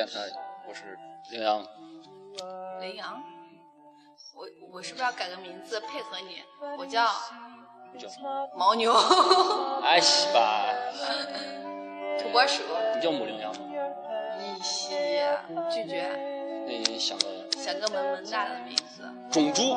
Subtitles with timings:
[0.00, 0.18] 电台，
[0.66, 0.98] 我是
[1.30, 1.62] 羚羊。
[2.80, 3.22] 羚羊，
[4.34, 6.42] 我我是不是要改个名字配合你？
[6.78, 7.06] 我叫
[7.92, 8.94] 你叫牦牛，
[9.84, 10.64] 哎西吧，
[12.18, 12.62] 土拨鼠，
[12.94, 13.60] 你叫母羚羊吗？
[14.38, 15.38] 一些
[15.70, 16.08] 拒绝，
[16.66, 17.26] 那你想个
[17.58, 19.02] 想个萌萌哒的名字。
[19.30, 19.74] 种猪，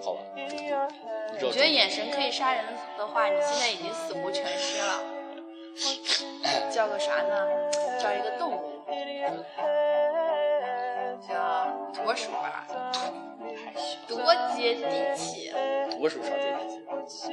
[0.00, 0.20] 好吧？
[1.32, 2.64] 你觉得眼神可以杀人
[2.96, 5.15] 的话，你现在已经死无全尸了。
[6.70, 7.46] 叫个啥呢？
[8.00, 8.82] 叫一个动物，
[11.26, 12.66] 叫土拨鼠吧，
[14.06, 15.52] 多接地气。
[15.90, 16.58] 土拨鼠啥接地
[17.06, 17.30] 气？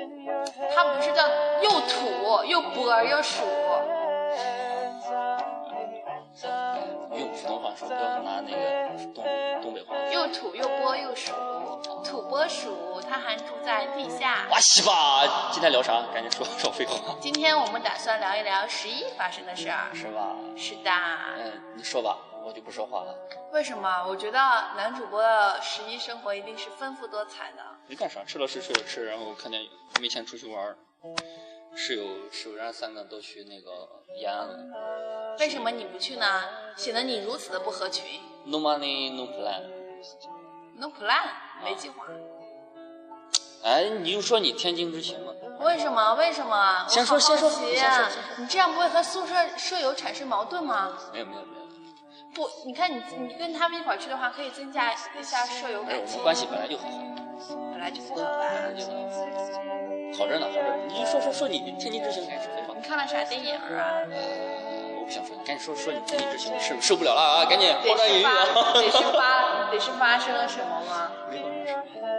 [0.75, 1.27] 它不是叫
[1.61, 3.43] 又土又波又鼠，
[7.11, 9.23] 用普通话说，不要拿那个东
[9.61, 9.95] 东北话。
[10.11, 11.31] 又土又波又鼠。
[12.03, 14.47] 土拨鼠它还住在地下。
[14.49, 16.01] 哇西吧，今天聊啥？
[16.13, 19.89] 赶紧说，少废话，今天我们打算聊一聊十一发生的事儿。
[19.93, 20.35] 是吧？
[20.57, 20.91] 是的。
[21.37, 23.15] 嗯，你说吧，我就不说话了。
[23.51, 24.03] 为什么？
[24.07, 24.39] 我觉得
[24.75, 27.63] 男主播的十一生活一定是丰富多彩的。
[27.87, 29.69] 没干啥，吃了睡，睡了吃，然后看电影
[30.01, 30.75] 没钱出去玩
[31.73, 34.57] 儿，室友室友，然后三个都去那个延安了。
[35.39, 36.43] 为什么你不去呢？
[36.77, 38.21] 显得你如此的不合群。
[38.45, 39.63] No money, no plan。
[40.77, 41.23] No plan，
[41.63, 42.05] 没计划。
[43.63, 45.31] 哎，你就说你天津之行吧？
[45.61, 46.13] 为什么？
[46.15, 46.85] 为什么？
[46.89, 50.97] 先说先说先说啊先说你这样不会和宿舍舍友产生矛盾吗？
[51.13, 51.62] 没有没有没有，
[52.33, 56.13] 不，你看你你跟他们一块儿去的话，可以增加一下舍友，感情。
[56.13, 56.97] 我们关系本来就很好，
[57.71, 58.45] 本来就不好吧？
[58.49, 58.85] 本来就
[60.17, 60.75] 好，着呢，好着呢。
[60.87, 62.81] 你就说说说你天津之行开始废话你。
[62.81, 64.01] 看了啥电影啊？
[64.99, 67.45] 我不想说，你赶紧说说你天津之行，我受受不了了啊！
[67.45, 68.33] 赶紧抛砖引玉啊！
[68.53, 71.11] 发，得是 发，得是发生了什么吗？
[71.29, 71.75] 没有没事，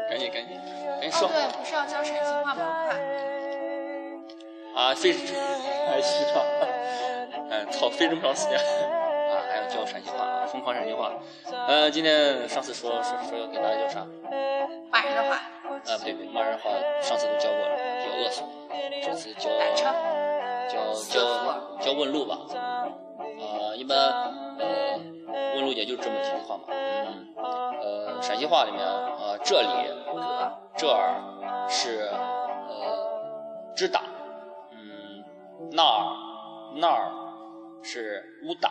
[0.09, 0.57] 赶紧赶紧
[1.01, 2.87] 赶紧哦，说对，不是要交陕西话吗？
[2.87, 2.95] 快！
[4.77, 4.95] 啊！
[4.95, 6.45] 费还虚长，
[7.51, 9.04] 嗯，操，费这么长时间啊！
[9.55, 11.13] 还要教陕西话啊，疯狂陕西话。
[11.69, 14.07] 呃，今天上次说说说要给大家教啥？
[14.91, 16.71] 骂人的话，啊，不对不对，骂人的话
[17.01, 18.45] 上次都教过了，比较恶俗。
[19.05, 19.95] 这次教教
[21.09, 22.37] 教教问路吧。
[22.51, 23.97] 啊，一般
[24.59, 24.99] 呃
[25.55, 26.65] 问路也就这么几句话嘛。
[26.69, 27.35] 嗯，
[27.81, 29.69] 呃，陕西话里面呃这里，
[30.77, 31.15] 这儿
[31.69, 34.01] 是呃知打，
[34.73, 35.23] 嗯
[35.71, 36.17] 那儿
[36.77, 37.13] 那儿
[37.85, 38.71] 是乌打，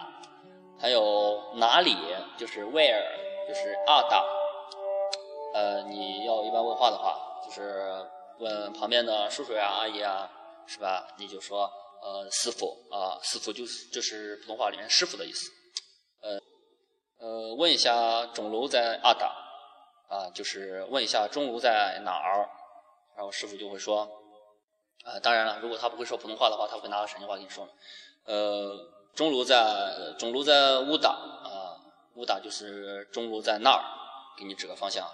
[0.84, 1.96] 还有哪里
[2.38, 4.22] 就是 where 就是阿打。
[5.54, 8.06] 呃，你要一般问话的话，就是
[8.40, 10.30] 问旁边的叔叔呀、阿姨啊，
[10.68, 11.08] 是吧？
[11.18, 15.50] 你就说呃师傅啊，师傅就是就是普通话里面师傅的意思。
[16.22, 16.42] 呃
[17.26, 19.28] 呃，问一下钟楼在阿达
[20.10, 22.50] 啊，就是问一下钟楼在哪儿，
[23.16, 24.02] 然后师傅就会说，
[25.06, 27.66] 啊，当然了，如果他不会说普通话的话，他会拿个陕西话跟你说。
[28.26, 28.78] 呃，
[29.14, 31.78] 钟楼在钟楼在乌达啊，
[32.16, 33.84] 乌达就是钟楼在那儿，
[34.38, 35.08] 给你指个方向。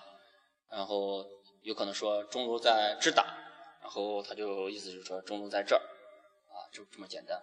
[0.69, 1.25] 然后
[1.63, 3.25] 有可能说钟楼在知打，
[3.81, 5.81] 然后他就意思就是说钟楼在这儿，
[6.47, 7.41] 啊，就这么简单，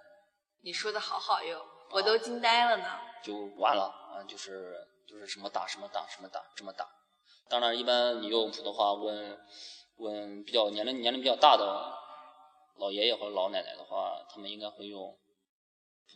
[0.62, 2.84] 你说的好好哟，我都惊呆了呢。
[3.22, 6.88] 就完了啊，就是就是什么打什么打什么打这么打。
[7.48, 9.38] 当然，一般你用普通话问
[9.96, 11.92] 问比较年龄年龄比较大的
[12.76, 15.18] 老爷爷或者老奶奶的话，他们应该会用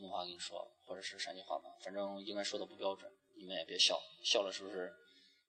[0.00, 4.91] 普通话跟你说，或者是陕西话吧，反正应该说的不标准，你们也别笑，笑了是不是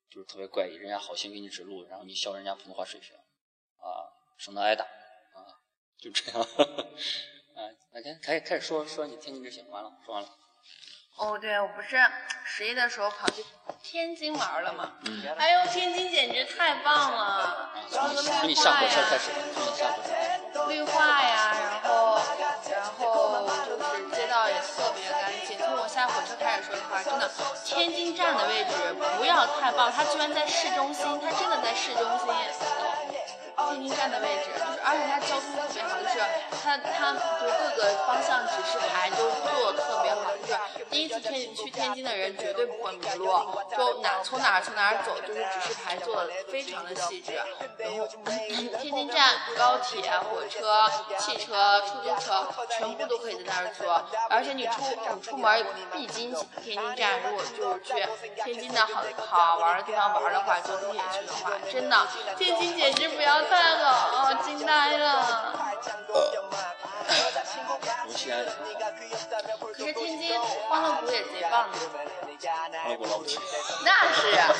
[0.10, 0.76] 就是特别怪异？
[0.76, 5.56] 人家好心给你指路，然后你笑人家普通话水平，啊，省得挨打，啊，
[5.98, 6.42] 就这样。
[7.56, 7.60] 啊，
[7.94, 10.30] 那开开开始说说你天津之行，完了，说完了。
[11.16, 11.98] 哦，对，我不是
[12.44, 13.46] 十一的时候跑去
[13.82, 15.00] 天津玩了吗？
[15.06, 17.24] 嗯哎呦，天津简直太棒了！
[17.24, 20.12] 啊，从你下火车开，始吧，从你下火车。
[20.68, 22.20] 绿化呀，然后然后
[22.70, 25.58] 然后就是街道也特别干净。
[25.58, 27.30] 从我下火车开始说的话，真的，
[27.66, 32.28] 天津站的位置不要太棒，它居然在市中心，它真的在市中心。
[33.70, 36.20] 天津站的位置，就是而且它交通特别好，就是
[36.64, 43.28] 它它就各个方向指示牌都做的特别好，就是第一次天去天津的人绝对不会迷路，
[43.76, 47.34] 就哪从哪儿从哪儿走，就是指示牌做的非常的细致。
[47.78, 52.47] 然后天津站高铁、火车、汽车、出租车
[52.78, 54.82] 全部都可以在那儿坐，而且你出
[55.16, 56.34] 你出门必经
[56.64, 58.82] 天津站，如果就是去天津的
[59.28, 62.08] 好好玩的地方玩的话，坐地铁去的话，真的
[62.38, 65.03] 天津简直不要太好，哦，惊呆了。
[68.08, 68.53] 我西安人，
[69.78, 70.40] 可是天津
[70.70, 71.78] 欢乐谷也贼棒的，
[72.84, 73.40] 欢乐谷了不起。
[73.84, 74.53] 那是啊，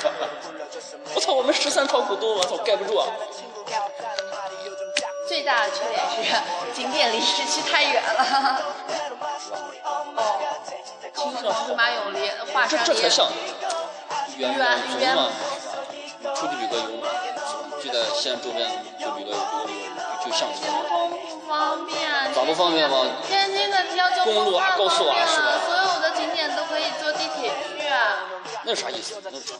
[1.14, 3.06] 我操，我们十三朝古都，我操，盖不住啊！
[5.28, 6.16] 最大的缺点是
[6.74, 8.62] 景点离市区太远了。
[10.16, 10.38] 哦，
[11.14, 13.30] 听说兵马永离华这山离这才像
[14.36, 14.58] 远远
[15.00, 15.30] 远足嘛，
[16.34, 17.08] 出去旅个游嘛，
[17.82, 18.68] 就在西安周边
[19.00, 19.32] 就旅个
[20.24, 20.72] 就像这交。
[20.88, 21.98] 通不方便。
[22.32, 23.06] 咋不方便吗？
[23.26, 28.18] 天津的交通公路啊太高速啊是吧了，所有的景点都可以坐地铁去啊。
[28.64, 29.20] 那是啥意思？
[29.24, 29.52] 那是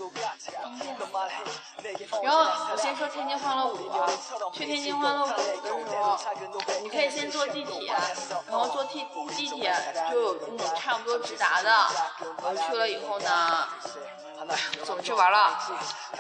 [2.22, 2.38] 然后
[2.70, 4.06] 我先说天津欢乐谷吧，
[4.52, 5.50] 去天津欢乐谷的时
[6.00, 6.16] 候，
[6.82, 7.92] 你可以先坐地铁，
[8.48, 9.04] 然后坐地
[9.34, 9.74] 地铁
[10.10, 11.70] 就有那种差不多直达的。
[12.42, 13.69] 我去了以后呢，
[14.84, 15.58] 总之玩了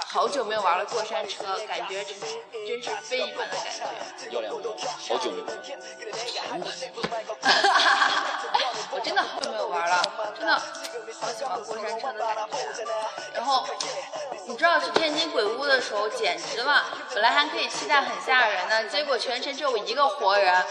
[0.06, 2.16] 好久没有玩了过山车，感觉真
[2.66, 3.82] 真是飞一般的感觉。
[4.30, 4.76] 要两个，
[5.08, 5.44] 好久没有。
[8.94, 10.02] 我真的好久没有玩了，
[10.36, 10.60] 真的
[11.18, 12.42] 好喜欢过山车的感觉。
[13.32, 13.64] 然后
[14.46, 16.84] 你知道去天津鬼屋的时候简直了，
[17.14, 20.64] 本来还可以期待很吓人呢，结果全程只有一个活人，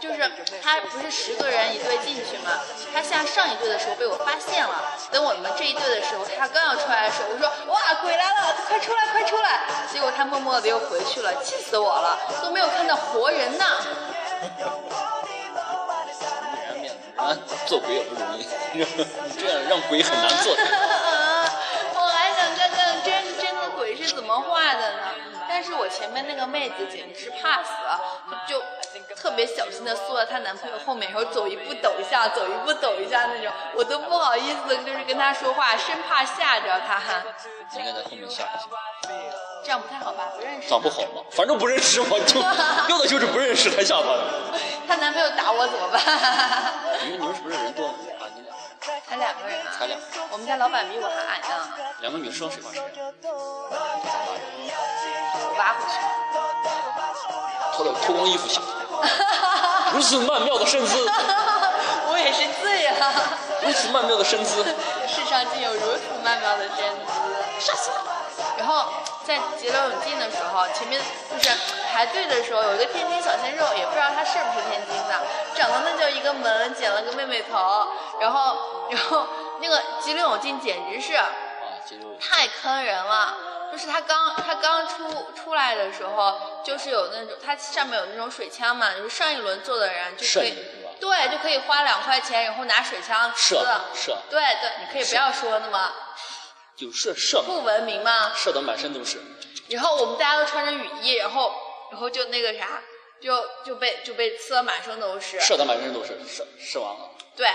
[0.00, 0.30] 就是
[0.62, 2.52] 他不是十个人一队进去嘛，
[2.92, 9.60] 他下上一队的时候被我发现了，等我们这一队的时候，他刚要出来的时候，我说哇鬼来了，快出来快出来，
[9.92, 13.64] 结果他默默的又回去了，气死我了，都没有看到活人呢。
[17.66, 18.86] 做鬼也不容易，你
[19.38, 20.56] 这样让鬼很难做。
[25.68, 28.00] 是我前面那个妹子简直是怕死了，
[28.46, 28.62] 就
[29.14, 37.00] 特别小心的缩在她男朋友后面，然后走一步抖一下，走一步抖一下那种，我都不好意思，就是跟她说话，生怕吓着她。
[37.76, 38.64] 应该在后面吓一下，
[39.62, 40.28] 这样不太好吧？
[40.34, 40.68] 不认识。
[40.70, 41.22] 咋不好嘛？
[41.30, 42.40] 反正不认识嘛，就
[42.88, 44.16] 要的就是不认识才下吧。
[44.86, 46.00] 她男朋友打我怎么办？
[47.04, 47.92] 你们你们是不是人多啊？
[48.34, 48.54] 你俩
[49.06, 49.70] 才两个人啊。
[49.78, 49.98] 才俩，
[50.30, 51.68] 我们家老板比我还矮呢，
[52.00, 52.86] 两个女生谁怕谁啊？
[55.58, 56.08] 我挖回去了。
[57.74, 58.60] 脱了脱光衣服下，
[59.92, 60.96] 如此曼妙的身姿，
[62.08, 63.12] 我也是醉了。
[63.62, 64.64] 如此曼妙的身姿，
[65.06, 67.12] 世上竟有如此曼妙的身姿，
[67.60, 68.02] 杀死了！
[68.56, 68.86] 然后
[69.24, 71.00] 在急流勇进的时候，前面
[71.30, 71.50] 就是
[71.92, 75.14] 排队的时候，有一个天津小鲜肉，也不知道他是不是天津的，
[75.56, 77.86] 长得那叫一个萌，剪了个妹妹头，
[78.20, 78.56] 然后
[78.90, 79.26] 然后
[79.60, 81.18] 那个急流勇进简直是
[82.20, 83.34] 太坑人了。
[83.70, 90.54] 就是他刚他刚出出来的时候，就是有那种他上面有那种水枪嘛，就是上一轮坐的人就可以
[91.00, 95.92] 对，就可以花两块钱，然后拿水枪呲射射对对，你可以不要说那么
[96.76, 98.32] 就射射，不文明吗？
[98.34, 99.20] 射的满身都是。
[99.68, 101.52] 然后我们大家都穿着雨衣，然后
[101.90, 102.82] 然后就那个啥，
[103.20, 105.38] 就就被就被刺的满身都是。
[105.40, 107.52] 射的满身都是，射射完了，对对。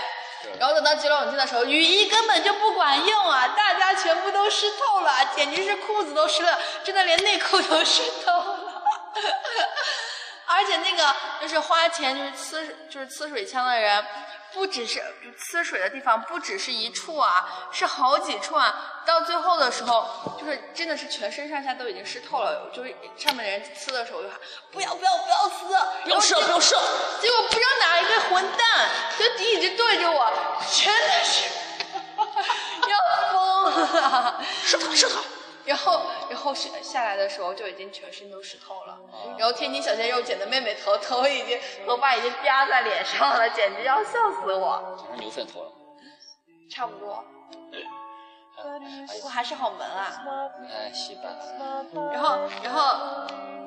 [0.58, 3.48] 然后等到急流勇进的时候，雨衣根本就不管用啊！
[3.56, 8.82] 大家全部都湿透了，简直是裤子都湿了，真的连内裤都湿透了。
[10.46, 14.04] 而且那个就是花钱就是呲就是呲水枪的人，
[14.54, 15.02] 不只是
[15.36, 19.02] 呲水的地方不只是一处啊，是好几处啊。
[19.04, 24.38] 到最后的时候，就是真的是全身上下都已经湿透了，就是上面的人呲的时候就喊
[24.70, 26.80] 不要不要不要呲，不要射，不要射。
[27.20, 30.32] 结果不知道哪一个混蛋，就底一直对着我，
[30.72, 31.42] 真的是
[32.88, 32.96] 要
[33.32, 34.44] 疯了。
[34.64, 35.20] 射他，射他。
[35.64, 38.98] 然后，然后下下来的时候就已经全身都湿透了。
[39.38, 44.98] 然后天津小鲜肉剪的妹妹头，头已经头发已经压在脸上了，简直要笑死我。
[45.18, 45.72] 牛粪头了。
[46.70, 47.24] 差不多，
[48.56, 50.10] 哎不过还是好萌啊。
[50.70, 51.22] 哎，稀巴
[52.12, 53.26] 然后，然后，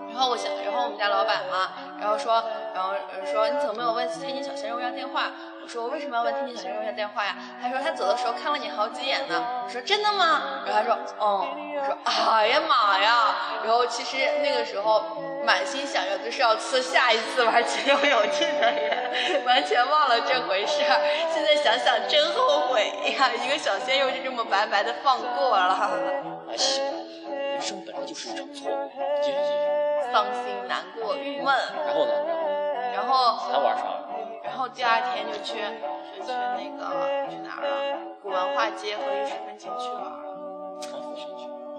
[0.09, 5.31] 然后我想，然后我们家老板嘛，然后说，然后呃说你怎么没有问天津小鲜肉要电话？
[5.67, 7.35] 我说我为什么要问天津小鲜肉要电话呀？
[7.61, 9.35] 他说他走的时候看了你好几眼呢。
[9.65, 10.63] 我说真的吗？
[10.65, 11.75] 然后他说嗯。
[11.77, 13.35] 我说哎呀妈呀！
[13.65, 15.03] 然后其实那个时候
[15.45, 21.03] 满心想着就是要呲下一次玩急流勇进的人，完全忘了这回事儿。
[21.33, 22.87] 现在想想真后悔
[23.19, 23.29] 呀！
[23.43, 25.91] 一个小鲜肉就这么白白的放过了。
[26.49, 28.89] 哎，稀巴人生本来就是一场错误。
[30.13, 31.53] 伤心、难过、郁闷，
[31.85, 32.13] 然后呢？
[32.95, 33.83] 然后然后，还玩啥？
[34.47, 35.59] 然后第二天就去
[36.17, 38.15] 就去那个去哪儿了？
[38.21, 40.27] 古文化街和意式风情区玩。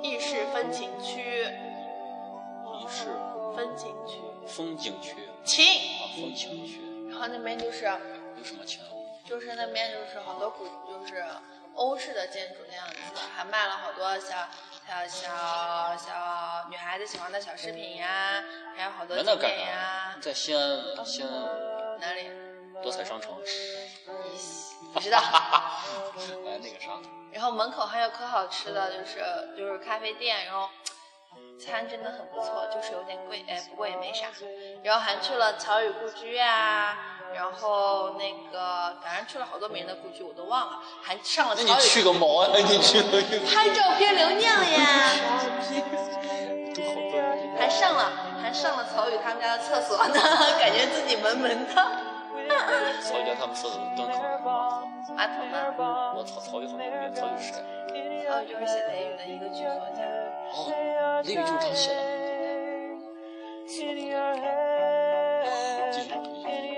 [0.00, 1.48] 意式风情区，
[2.78, 3.08] 意式
[3.56, 5.64] 风景区，风景区情。
[5.64, 7.84] 啊，风情区然后那边就是
[8.36, 8.80] 有什么情？
[9.24, 11.24] 就是那边就是好多古就是
[11.74, 12.94] 欧式的建筑那样子，
[13.34, 14.36] 还卖了好多小
[14.86, 18.44] 小小小女孩子喜欢的小饰品呀，
[18.76, 20.20] 还有好多景点呀啥？。
[20.20, 21.30] 在西安，西安
[22.00, 22.30] 哪里？
[22.88, 23.36] 博彩商城，
[24.94, 25.18] 不 知道。
[25.18, 26.92] 哎，那个啥，
[27.30, 29.20] 然后门口还有可好吃的，就是
[29.54, 30.70] 就是咖啡店，然后
[31.62, 34.28] 餐真的很不错，就是有点贵，哎，不过也没啥。
[34.82, 36.96] 然后还去了乔宇故居啊，
[37.34, 42.48] 然后那个反正去了好多名人的故居，我都忘了，还上了那你去个毛啊！
[42.56, 43.20] 你去个
[43.54, 45.10] 拍照片留念了呀，
[46.74, 47.54] 都好多人。
[47.58, 50.14] 还上了还上了曹宇他们家的厕所呢，
[50.58, 52.07] 感觉自己萌萌的。
[53.02, 54.20] 曹家他们厕所蹲坑，
[55.16, 55.74] 马桶呢？
[56.16, 57.62] 我操，曹宇好牛逼，曹宇是谁？
[58.28, 60.02] 曹宇就是写《雷雨》的一个剧作家。
[60.52, 60.56] 哦，
[61.24, 62.00] 雷雨就是他写的。
[63.66, 64.08] 继续。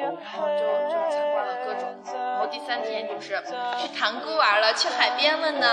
[0.00, 1.82] 然后就就参观了各种，
[2.12, 3.36] 然后第三天就是
[3.78, 5.66] 去塘沽玩了，去海边了呢。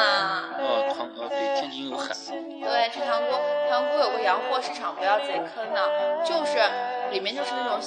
[0.58, 3.32] 呃，唐呃对，天津有海，对，去塘沽，
[3.70, 6.60] 塘沽有个洋货市场，不要贼坑的，就是
[7.12, 7.80] 里面就是那种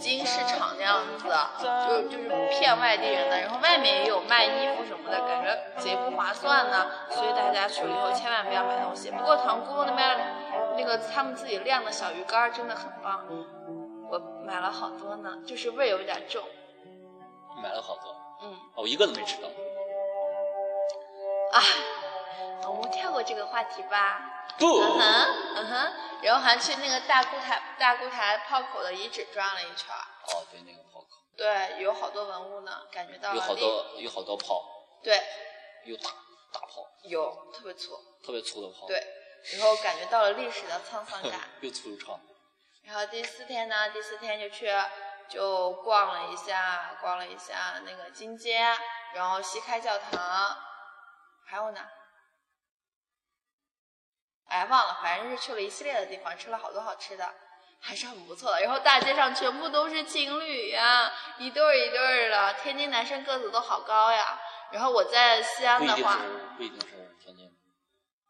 [0.00, 1.28] 金市场那样子，
[1.62, 6.90] 就就是骗外地人的，然后外面也有卖衣服什么的，感觉贼不划算呢。
[7.10, 9.10] 所以大家去了以后千万不要买东西。
[9.10, 10.18] 不过塘沽那边
[10.76, 13.24] 那个他们自己晾的小鱼干真的很棒，
[14.10, 16.42] 我买了好多呢，就是味有点重。
[17.62, 19.48] 买了好多，嗯哦我一个都没吃到。
[21.52, 21.60] 啊，
[22.66, 24.22] 我们跳过这个话题吧。
[24.58, 25.02] 不，嗯哼，
[25.56, 25.92] 嗯哼，
[26.22, 31.06] 然后还去那个大沽台大沽台炮口的遗址转了一圈儿，哦对，那个炮口。
[31.36, 34.62] 对，有好多文物呢，感觉到了有好多有好多炮，
[35.02, 35.22] 对，
[35.84, 36.10] 有大
[36.52, 39.02] 大炮，有特别粗，特别粗的炮，对，
[39.56, 41.40] 然后感觉到了历史的沧桑感。
[41.60, 42.20] 又粗又长。
[42.84, 44.70] 然后第四天呢，第四天就去
[45.28, 48.58] 就逛了一下，逛了一下那个金街，
[49.14, 50.56] 然后西开教堂，
[51.46, 51.88] 还有哪？
[54.50, 57.32] 哎，忘了，反正是去了一系列的地方，吃了好多好吃的，
[57.80, 58.60] 还是很不错的。
[58.60, 62.54] 然后大街上全部都是情侣呀，一对儿一对儿的。
[62.54, 64.38] 天津男生个子都好高呀。
[64.72, 66.18] 然后我在西安的话，
[66.56, 67.50] 不一定是一定是天津，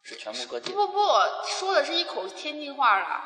[0.02, 0.72] 是全国各地。
[0.72, 1.08] 不不不，
[1.46, 3.22] 说的是一口天津话了，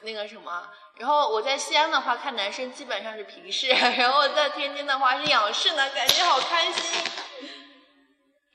[0.00, 0.68] 那个什么。
[0.96, 3.68] 然后我在西安的话，看男生基本上是平视，
[3.98, 7.00] 然后在天津的话是仰视呢，感觉好开心。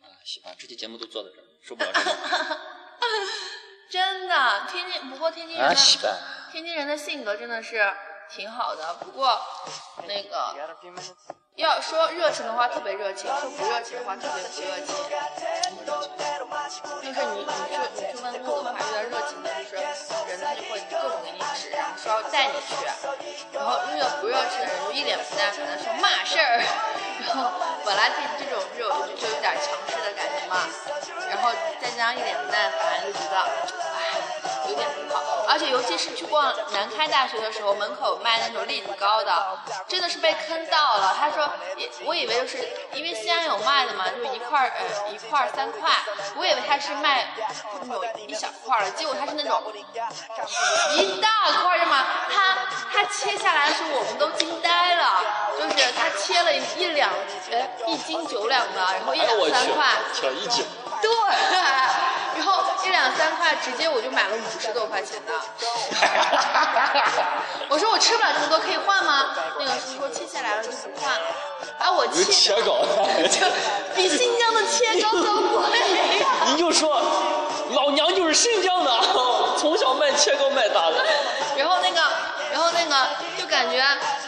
[0.01, 2.59] 啊，喜欢，这期节目都做到这儿，受不了这个。
[3.91, 6.17] 真的，天津不过天津人啊，的。
[6.49, 7.93] 天津人的性格真的是
[8.29, 9.37] 挺好的，不过
[10.07, 10.55] 那个
[11.55, 14.95] 要说热情的话特别热情，说不热情的话特别不热情。
[17.01, 22.73] 就是你你去你去问路的话，遇到热情的就是人，他就会各种给你指，然后说要带你去。
[23.51, 26.63] 然后遇到不热情的人就一脸不耐烦的说嘛事儿。
[27.27, 27.51] 然后
[27.83, 30.55] 本来这这种这种就就有点强势的感觉嘛，
[31.31, 31.49] 然后
[31.81, 35.45] 再加上一点不耐烦，就觉得唉有点不好。
[35.47, 41.15] 而且尤其是去逛南开大学的时候，门口卖那种栗子糕的，真的是被坑到了。
[41.17, 42.57] 他说，也我以为就是
[42.93, 45.89] 因为西安有卖的嘛，就一块儿呃一块儿三块，
[46.35, 47.27] 我以为他是卖
[47.81, 49.63] 那种一小块儿的，结果他是那种
[50.93, 51.29] 一大
[51.61, 52.05] 块儿的嘛。
[52.29, 52.57] 他
[52.91, 55.21] 他切下来的时候，我们都惊呆了，
[55.57, 57.09] 就是他切了一两
[57.51, 60.65] 呃一斤九两的，然后一两三块。，挑一斤。
[61.01, 61.09] 对，
[62.37, 65.33] 然后一两三块，直接我就买了五十多块钱的。
[67.69, 69.35] 我说我吃不了这么多，可以换吗？
[69.57, 71.21] 那个叔说切下来了就不换了，
[71.79, 72.85] 把我有气的切糕，
[73.29, 73.45] 就
[73.95, 75.79] 比新疆的切糕都贵。
[76.47, 77.01] 你就说
[77.71, 78.91] 老娘就是新疆的，
[79.57, 81.05] 从小卖切糕卖大的。
[81.57, 82.01] 然后那个，
[82.51, 83.07] 然后那个，
[83.39, 83.83] 就感觉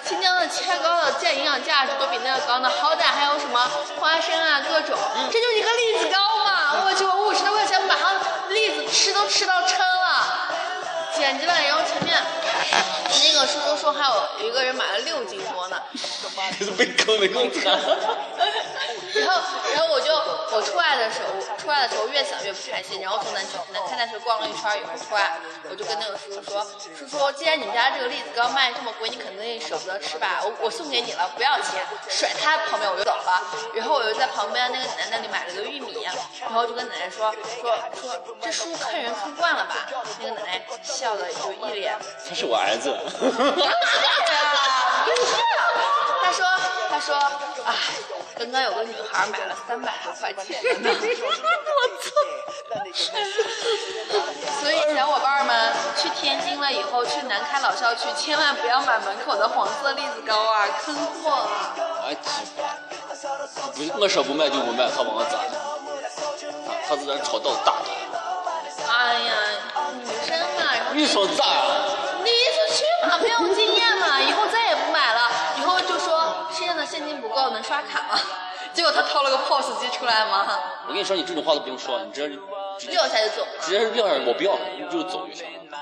[0.08, 4.98] 新疆的切糕的价营养价值都比那个高呢，好歹还有什么花生啊，各种，
[5.32, 6.53] 这就是一个栗子糕嘛！
[6.82, 8.14] 我去，我五十多块钱买上
[8.50, 10.50] 栗子吃都吃到撑了，
[11.16, 11.54] 简直了！
[11.62, 12.18] 然后前面
[13.24, 15.82] 那个叔叔说还有一个人买了六斤多呢，
[16.78, 17.80] 被坑的更惨。
[19.14, 19.42] 然后，
[19.74, 20.14] 然后我就
[20.56, 25.38] 我出来的时候，出来的时候越想越不开心，然后从南南开大学逛了一圈以后出来，
[25.70, 26.66] 我就跟那个叔叔说，
[26.98, 30.42] 叔叔，既然你们家这个栗子糕卖这么贵，你肯定舍不得吃吧？
[30.44, 33.42] 我我送给你了，不要钱，甩他旁边我就走了。
[33.76, 36.08] 然后我就在旁边那个奶奶那里买了个玉米，
[36.42, 39.88] 然后就跟奶奶说说说这叔看人坑惯了吧？
[40.20, 41.96] 那个奶奶笑的就一脸
[42.28, 42.98] 他是我儿子。
[43.20, 43.74] 他
[46.34, 46.46] 说
[46.90, 47.16] ：“他说，
[47.66, 47.74] 哎，
[48.38, 50.90] 刚刚有个女孩买了三百多块钱呢。
[50.90, 52.12] 我操！
[54.62, 61.76] 所以小伙伴们去天津了以后，去南开老校区，千万不要买门口的黄色栗子糕啊，坑货啊！
[62.08, 62.64] 哎，鸡巴！
[63.76, 65.62] 不，我说不卖就不卖，他往我咋的？
[66.88, 67.90] 他是在炒到打的。
[68.90, 69.34] 哎呀，
[69.94, 70.62] 女生嘛，
[70.94, 71.44] 你说咋？
[72.24, 74.63] 你意思去嘛，没有经验嘛，以后再
[76.84, 78.20] 的现金不够，能刷卡吗？
[78.76, 80.46] 结果他掏了个 POS 机出来吗，
[80.88, 82.36] 我跟你说，你这种话都不用说，你直接
[82.92, 83.48] 撂下就走。
[83.62, 85.78] 直接撂下，我不要，你就走就行了。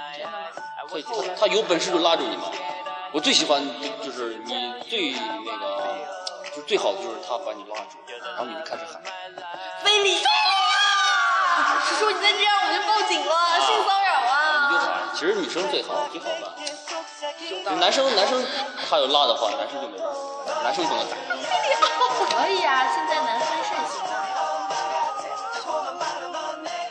[0.92, 2.52] 他他他有本事就拉住你嘛。
[3.14, 3.64] 我最喜欢
[4.04, 5.98] 就是你最那个，
[6.56, 7.98] 就最好的就是他把你拉住，
[8.36, 9.02] 然后你就开始喊。
[9.84, 10.20] 非礼！
[11.88, 14.84] 叔叔，你再这样我就报警了，性骚扰啊你就啊！
[14.86, 16.74] 喊，其实女生最好最好的，就
[17.80, 18.44] 男生男生
[18.90, 20.16] 他有辣的话，男生就没办法，
[20.64, 21.16] 男生不能打。
[22.36, 24.26] 可以啊，现在男生盛行啊。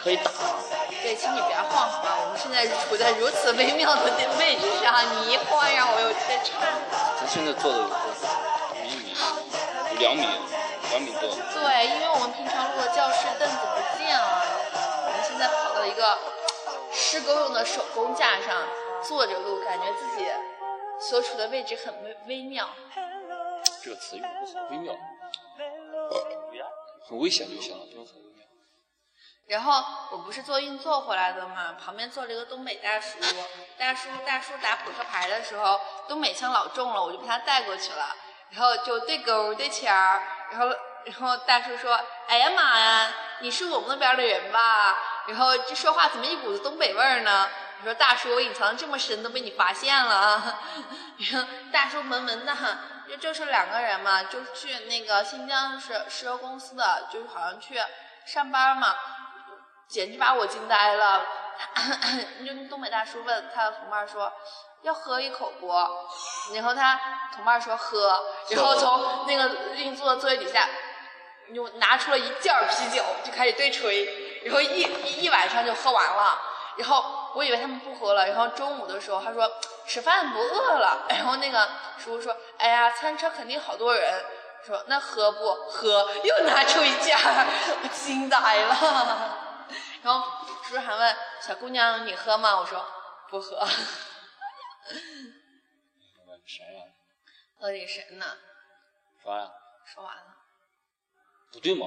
[0.03, 0.31] 可以打，
[1.03, 2.17] 对，请你不要晃好吧？
[2.23, 4.05] 我们现在处在如此微妙的
[4.39, 6.79] 位置上，你一晃让我有些颤。
[7.19, 7.99] 咱现在坐的有多
[8.79, 9.13] 有一米，
[9.95, 10.25] 有两米，
[10.91, 11.29] 两米多。
[11.53, 14.47] 对，因为我们平常录的教室凳子不见了，
[15.05, 16.17] 我们现在跑到一个
[16.93, 18.63] 施工用的手工架上
[19.03, 20.27] 坐着录，感觉自己
[21.01, 22.69] 所处的位置很微微妙。
[23.83, 24.95] 这个词用的不好，微妙，
[27.09, 28.47] 很危险就行了，不用很微妙。
[29.47, 33.19] 然后我不是坐运坐回来的嘛，旁边坐了一个东北大叔，
[33.79, 38.15] 大叔大叔打扑克牌的时候，东北腔老重了，我就被他带过去了，
[38.51, 40.69] 然后就对勾对签儿，然后
[41.05, 44.97] 然后大叔说，哎呀妈呀，你是我们那边的人吧？
[45.27, 47.49] 然后这说话怎么一股子东北味儿呢？
[47.81, 50.61] 我说大叔，我隐藏这么深都被你发现了。
[51.33, 52.55] 然后大叔萌萌的，
[53.09, 57.81] 就就是两个人嘛，就去那个新疆石石油公司的，就是好像去
[58.27, 58.95] 上班嘛。
[59.89, 61.23] 简直把我惊呆了。
[62.47, 64.33] 就东北大叔问他的同伴说
[64.83, 65.69] ：“要喝一口不？”
[66.55, 67.01] 然后他
[67.35, 70.69] 同伴说：“喝。”然后从那个硬座座位底下，
[71.55, 76.41] 就拿出了一件啤酒，就开始对吹，然后一一一晚上就喝完了。
[76.77, 79.51] 然后我以为他们不喝了，然后中午的时候他说
[79.87, 84.25] 吃饭不饿了， 然后那个叔叔说：“哎呀，餐车肯定好多人。”
[84.67, 86.07] 说那喝不喝？
[86.23, 87.47] 又拿出一件儿，
[87.83, 89.67] 我惊呆了。
[90.03, 92.59] 然后叔叔还问小姑娘你喝吗？
[92.59, 92.85] 我说
[93.31, 93.67] 不喝。
[96.47, 96.83] 谁呀？
[97.61, 98.27] 乐力神呢？
[99.23, 99.51] 说呀？
[99.87, 100.25] 说完了，
[101.53, 101.87] 不对吗，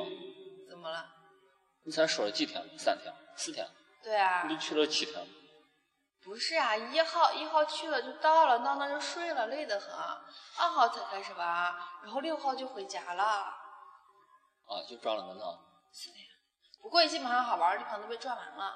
[0.69, 1.05] 怎么了？
[1.83, 2.63] 你才说了几天？
[2.79, 3.13] 三天？
[3.35, 3.69] 四天？
[4.03, 5.27] 对啊，你去了七天？
[6.21, 9.93] 不是啊，一号一号去了就到了，到那就睡了，累得很。
[10.57, 13.23] 二号才开始玩，然后六号就回家了。
[13.23, 15.43] 啊，就转了个那。
[15.93, 16.25] 是的呀，
[16.81, 18.75] 不过基本上好玩的地方都被转完了。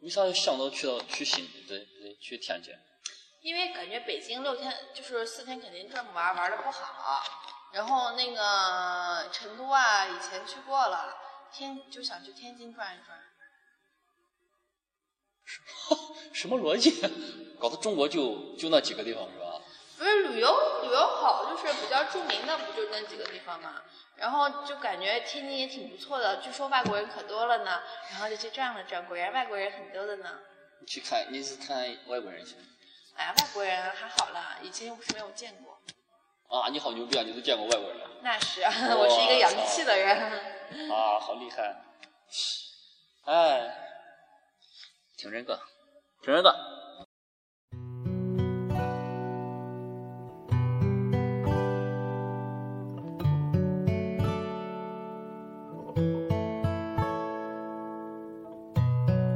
[0.00, 2.72] 为啥要想到去到去新不对对去天津？
[3.42, 7.22] 因为感觉北京六天就是四天肯定转不完，玩的不好。
[7.72, 11.16] 然后那个成都啊，以前去过了，
[11.52, 13.18] 天就想去天津转一转。
[16.32, 16.90] 什么逻辑？
[17.58, 19.60] 搞得中国就就那几个地方是吧？
[19.98, 23.82] 不是旅游旅游好，就是比较著名的，不就那几个地方嘛。
[24.16, 27.80] 然后就感觉天津也挺不错的，据说外国人可多了呢。
[28.10, 30.38] 然后就去转了转，果然外国人很多的呢。
[30.80, 32.54] 你去看你是看外国人去？
[33.14, 35.78] 哎呀，外国人还好啦，以前又不是没有见过。
[36.48, 37.22] 啊，你好牛逼啊！
[37.26, 40.16] 你都见过外国人那是，我是一个洋气的人。
[40.92, 41.74] 啊，好厉害！
[43.24, 43.85] 哎，
[45.16, 45.58] 听这个，
[46.20, 46.54] 听这个。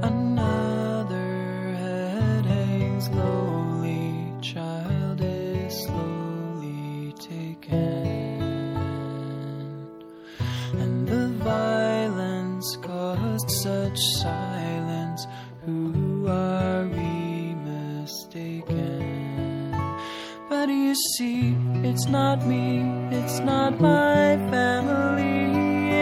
[0.03, 1.16] Another
[1.79, 2.45] head
[21.90, 25.38] it's not me, it's not my family.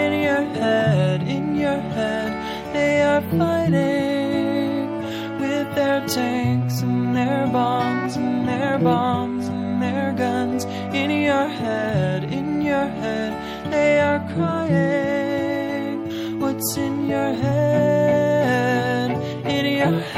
[0.04, 2.30] In your head, in your head,
[2.74, 5.00] they are fighting
[5.40, 10.66] with their tanks and their bombs and their bombs and their guns.
[11.02, 13.32] In your head, in your head,
[13.72, 15.96] they are crying.
[16.38, 19.10] What's in your head?
[19.46, 20.17] In your head,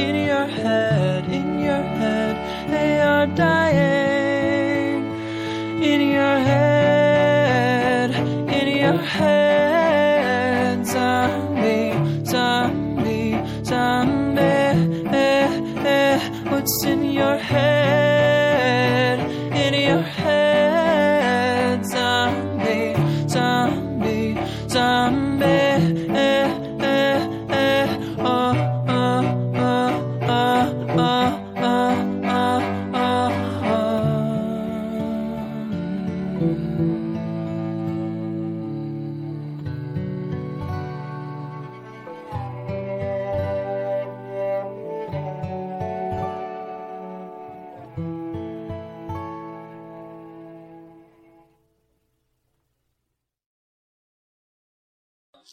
[0.00, 2.34] In your head, in your head,
[2.70, 5.04] they are dying.
[5.82, 8.10] In your head,
[8.58, 11.92] in your head, zombie,
[12.24, 13.34] zombie,
[13.64, 14.30] zombie.
[16.50, 17.79] What's in your head?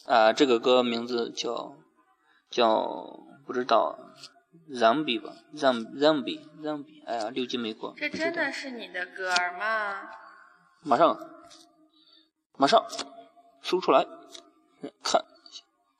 [0.06, 1.74] 啊，这个歌名字叫
[2.50, 3.98] 叫不知道
[4.70, 10.08] ，Zombie 吧，Zom Zombie Zombie，哎呀，六级没过，这真的是你的歌儿吗？
[10.82, 11.18] 马上
[12.56, 12.84] 马上
[13.62, 14.06] 搜出来
[15.02, 15.24] 看，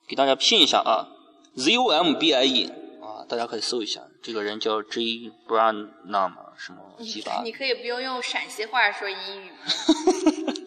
[0.09, 1.09] 给大家拼一下啊
[1.57, 10.55] ，Z O M B I E 啊，大家可以搜一下，这个人叫 J Branham 什么你鸡巴你可以不用用陕西话说英语吗？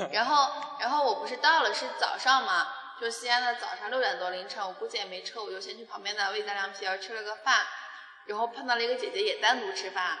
[0.12, 2.68] 然后，然后我不是到了是早上嘛，
[3.00, 7.66] 就西安的早上六点多凌晨，我估计也没车，我就先去旁边的魏家凉皮儿吃了个饭，
[8.26, 10.18] 然后碰到了一个姐姐也单独吃饭，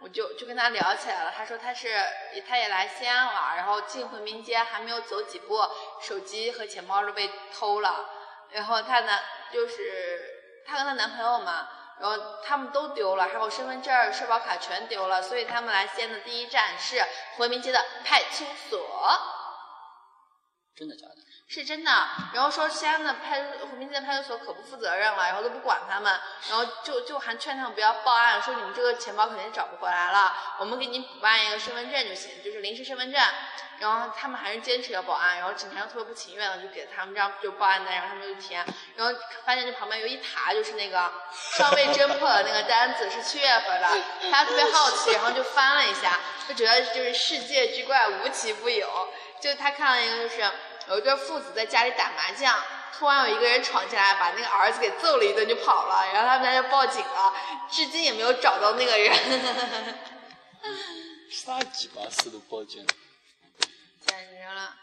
[0.00, 1.32] 我就就跟她聊起来了。
[1.36, 1.88] 她说她是
[2.34, 5.60] 也她也来西安玩，然后进回民街还没有走几步，
[6.00, 8.08] 手机和钱包就被偷了，
[8.50, 11.68] 然后她男就是她跟她男朋友嘛。
[12.00, 17.04] 然后他们都丢了，还有身份证、社保卡全丢了，所以他们来西安的第一站是
[17.36, 18.80] 回民街的派出所。
[20.74, 21.29] 真的假的？
[21.52, 21.90] 是真的，
[22.32, 26.16] 然后说西安的派出回民街的派出所可不负责任了，然后都不管他们，
[26.48, 33.20] 然后就就还劝他们不要报案，说你们这个钱包肯定找不回来了，我们给你补办一个身份证就行，就是临时身份证。
[33.80, 43.88] 然后他们还是坚持要报案，然后警察又特别不情愿的就给他们这样就报案单，然后他们就填，然后发现这旁边有一沓就是那个 尚未侦破的那个单子是七月份的，
[44.30, 49.08] 他特别好奇，然后就翻了一下，就觉得就是世界之怪无奇不有，
[49.40, 50.48] 就他看了一个就是。
[50.90, 52.60] 有一对父子在家里打麻将，
[52.92, 57.32] 突然有一个人闯进来，把那个儿子给揍了一顿就跑了，然后他们家就报警了，
[57.70, 59.14] 至今也没有找到那个人。
[61.30, 62.84] 啥鸡巴事都报警？
[64.00, 64.74] 简直了！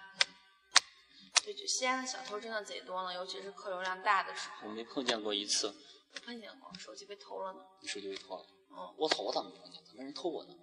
[1.43, 4.69] 对，就西安的小偷真的贼多呢，尤其是客流量大的时候。
[4.69, 5.67] 我没碰见过一次，
[6.13, 7.59] 我碰见过，手机被偷了呢。
[7.81, 8.45] 你手机被偷了。
[8.71, 9.23] 嗯，我操！
[9.23, 9.83] 我咋没碰见？
[9.83, 10.53] 咋没人偷我呢？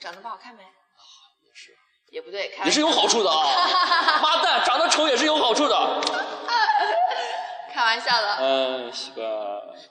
[0.00, 0.64] 长得不好看呗？
[1.42, 1.76] 也是，
[2.10, 4.20] 也不对，也是有好处的啊！
[4.22, 5.76] 妈蛋，长得丑也是有好处的。
[7.72, 9.22] 开玩笑的，嗯，西吧，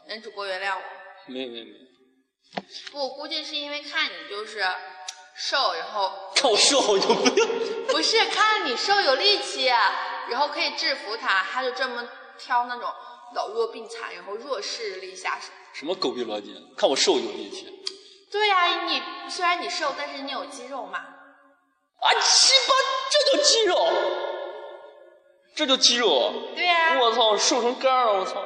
[0.08, 0.82] 男主播原谅我。
[1.28, 1.78] 没有没有没有，
[2.92, 4.66] 不，我估计是因为看你就是
[5.36, 7.16] 瘦，然后 看我瘦有
[7.90, 9.66] 不是看你瘦有力气，
[10.30, 12.90] 然后可以制服他，他就专门挑那种
[13.36, 15.52] 老弱病残，然后弱势力下手。
[15.74, 16.56] 什么狗屁逻辑？
[16.78, 17.68] 看我瘦有力气。
[18.32, 21.06] 对呀、你虽然你瘦，但是你有肌肉嘛。
[22.04, 22.74] 啊，鸡巴，
[23.10, 23.88] 这叫肌肉，
[25.56, 26.34] 这叫肌肉。
[26.56, 28.42] 对呀、我操，瘦成干了，我操！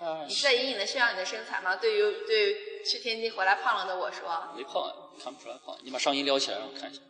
[0.00, 1.74] 哎你，是在隐隐的炫耀你的身材吗？
[1.76, 5.76] 对于对于去天津回来胖了的我说，没胖，看不出来胖。
[5.82, 7.00] 你把上衣撩起来让我看一下。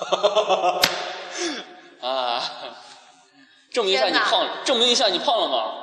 [0.00, 0.80] 哈
[2.08, 2.42] 啊，
[3.70, 5.80] 证明一下你胖了，证明一下你胖了吗？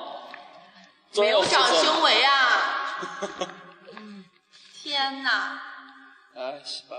[1.13, 2.97] 没有长胸围啊！
[4.81, 5.61] 天哪！
[6.35, 6.95] 哎，西吧，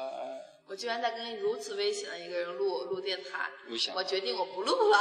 [0.73, 3.51] 我居然在跟如此危险的一个人录录电台
[3.95, 4.99] 我决定我不录了。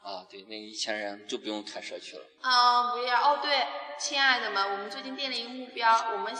[0.00, 2.22] 啊，对，那个一千人就不用开社区了。
[2.40, 3.40] 嗯，不要哦。
[3.42, 3.66] 对，
[3.98, 6.32] 亲爱的们，我们最近定了一个目标，我们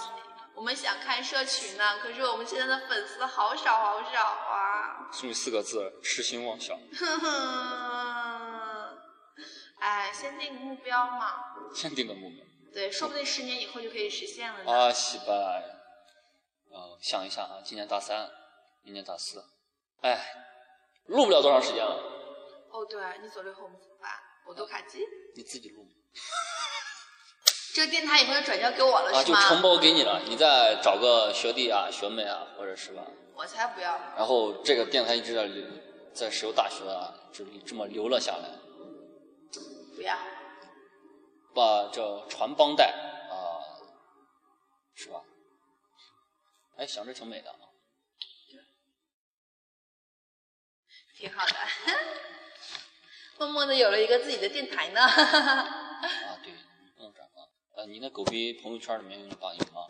[0.55, 5.11] 我们想开社群呢，可是我们现在的粉丝好少好少啊。
[5.13, 6.79] 送你四个字：痴心妄想。
[6.97, 8.99] 哼哼，
[9.81, 11.35] 哎，先定个目标嘛。
[11.75, 12.47] 先定个目标。
[12.73, 14.73] 对，说不定十年以后就可以实现了呢。
[14.73, 15.61] 啊，西吧，
[16.75, 18.29] 呃，想一下啊，今年大三，
[18.83, 19.45] 明年大四，
[20.01, 20.19] 哎，
[21.07, 22.03] 录不了多长时间了，
[22.71, 24.11] 哦，对你走了以后我们怎么办？
[24.45, 25.07] 我读卡机，
[25.37, 25.87] 你自己录
[27.75, 29.41] 这个电台以后就转交给我了，啊，是吗？
[29.41, 33.97] 就承包给你了，你再找个学弟啊、学妹啊，或者是吧，我才不要！
[34.17, 35.65] 然后这个电台一直在留
[36.13, 38.51] 在石油大学啊，就这么留了下来，
[39.95, 40.19] 不要！
[41.55, 42.87] 把这传帮带
[43.31, 43.63] 啊，
[44.97, 45.23] 是吧？
[46.77, 47.59] 哎，想着挺美的啊。
[51.17, 51.55] 挺好的，
[53.39, 55.01] 默默的有了一个自己的电台呢。
[55.01, 57.49] 啊，对，你不能转发。
[57.77, 59.87] 呃，你那狗逼朋友圈里面有你爸你妈。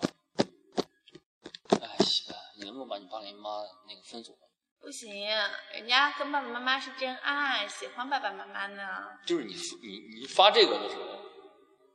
[1.80, 4.38] 哎，西你能不能把你爸你妈那个分组？
[4.80, 5.26] 不行，
[5.72, 9.18] 人家跟爸爸妈妈是真爱，喜欢爸爸妈妈呢。
[9.26, 11.24] 就是你你你发这个的时候，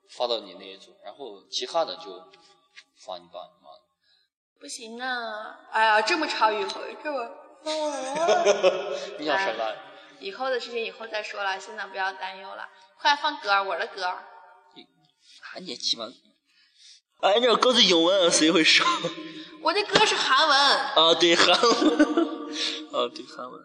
[0.09, 2.31] 发到你那一组，然后其他的就
[2.95, 3.47] 发你爸。
[4.60, 7.28] 不行呢，哎呀，这么长一回，这么，
[9.18, 9.64] 你想什么？
[10.20, 12.66] 以后的事情以后再说了，现在不要担忧了。
[12.98, 14.14] 快放歌，我的歌。
[15.42, 16.06] 还年轻吗？
[17.20, 18.86] 哎，这歌是英文，谁会说？
[19.62, 20.56] 我的歌是韩文。
[20.58, 21.70] 啊，对韩文。
[22.92, 23.60] 啊，对韩文。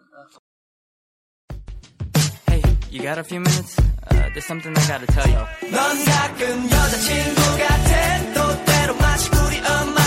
[2.46, 3.76] Hey, you got a few minutes?
[4.10, 5.46] Uh, there's something I gotta tell you.
[5.70, 10.00] 넌 가끔 여자친구 같아 또 때로 마치 우리 엄마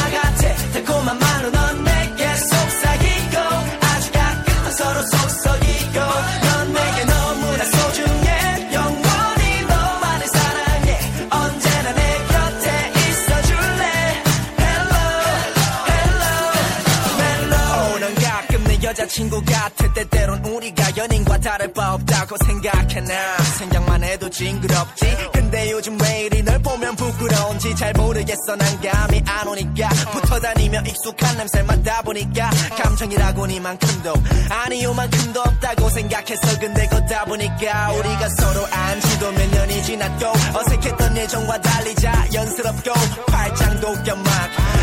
[19.19, 23.37] 친구 같아 때때론 우리가 연인과 다를 바 없다고 생각해 나.
[23.59, 25.07] 생각만 해도 징그럽지.
[25.33, 26.28] 근데 요즘 왜이
[26.59, 28.57] 리널 보면 부끄러운지 잘 모르겠어.
[28.57, 34.13] 난 감이 안 오니까 붙어 다니며 익숙한 냄새 맡다 보니까 감정이라고니만큼도
[34.51, 36.59] 아니 요만큼도 없다고 생각했어.
[36.61, 40.27] 근데 걷다 보니까 우리가 서로 안 지도 몇 년이 지났고
[40.59, 42.93] 어색했던 예전과 달리 자연스럽고
[43.27, 44.25] 팔짱도 껴막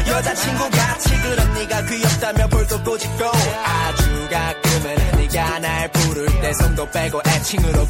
[0.07, 7.21] 여자친구 같이 그런 네가 귀엽다며 볼도 꼬집고 아주 가끔은 네가 날 부를 때 손도 빼고
[7.27, 7.87] 애칭으로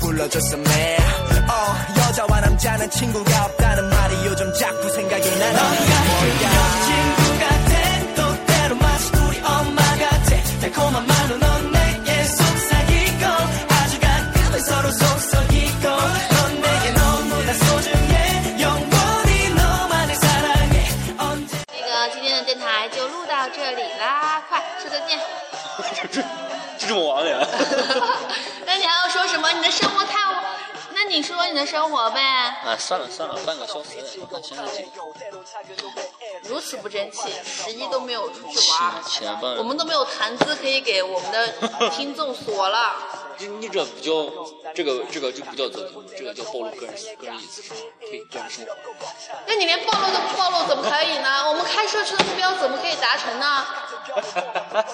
[0.54, 5.60] man 어 여자와 남자는 친구가 없다 는 말이 요즘 자꾸 생각이 나는
[6.44, 13.26] 여자친구 같아 또 때로 마치 우리 엄마 같아 달콤한 말로 넌 내게 속삭이고
[13.68, 15.35] 아주 가끔은 서로 속삭
[31.16, 32.22] 你说你的生活呗。
[32.22, 34.86] 啊，算了算了，半个小时，你看现在几
[36.44, 42.98] 如此不争气，十一都没有出去玩，前半我们都没有谈资可以给我们的听众锁了。
[43.38, 44.12] 你你这不叫
[44.74, 47.62] 这个这个就不叫做节目，这个叫暴露个人个人隐私，
[48.02, 48.74] 对个人生活。
[49.48, 51.48] 那你连暴露都不暴露，怎么可以呢？
[51.48, 53.66] 我们开社区的目标怎么可以达成呢？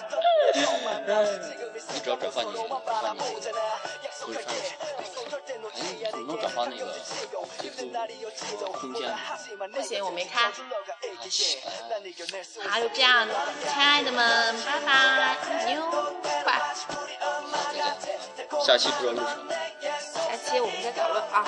[1.94, 3.60] 你只要转发你转发你朋友圈的
[9.72, 10.52] 不行，我没开。
[12.68, 13.28] 好，就这样，
[13.72, 15.82] 亲爱的们，拜拜，牛
[16.44, 16.60] 快，
[18.66, 19.54] 下期不知道录什么。
[19.82, 21.46] 下期我们再讨论啊。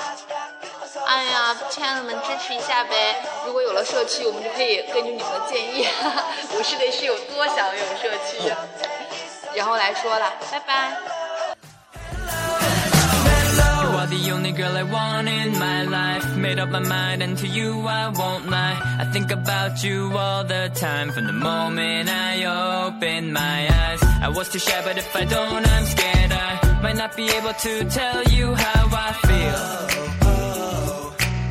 [1.08, 3.16] 哎呀，亲爱的们，支持一下呗！
[3.46, 5.88] 如果有了社区，我们就可以根据你们的建议，
[6.56, 8.58] 我是得是有多想有社区呀、
[9.56, 10.98] 然后来说了，拜拜。
[16.43, 16.59] You are the only girl I want in my life.
[16.59, 18.97] Made up my mind, and to you I won't lie.
[19.01, 22.45] I think about you all the time from the moment I
[22.87, 24.03] open my eyes.
[24.03, 27.53] I was too shy, but if I don't, I'm scared I might not be able
[27.53, 29.61] to tell you how I feel.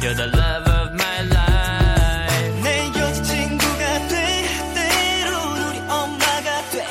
[0.01, 2.63] You're the love of my life.
[2.63, 6.85] 내 여자친구가 돼 때론 우리 엄마가 돼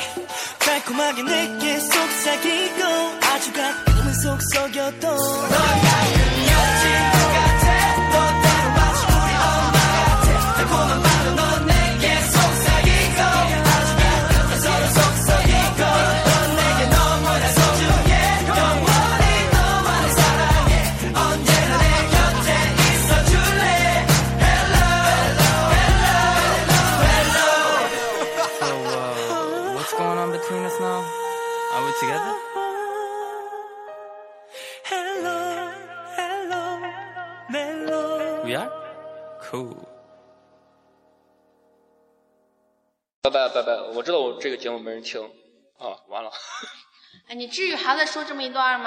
[0.59, 2.83] 달콤하게 내게 속삭이고
[3.23, 6.00] 아주 가끔은 속썩여도 넌 가
[44.02, 45.22] 我知道我这个节目没人听，
[45.78, 46.32] 啊，完了。
[47.28, 48.80] 哎，你至于还在说这么一段吗？